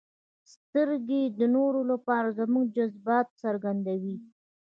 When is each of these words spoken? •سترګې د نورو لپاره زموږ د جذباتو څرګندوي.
•سترګې 0.53 1.21
د 1.39 1.41
نورو 1.55 1.81
لپاره 1.91 2.35
زموږ 2.39 2.65
د 2.69 2.73
جذباتو 2.77 3.37
څرګندوي. 3.43 4.15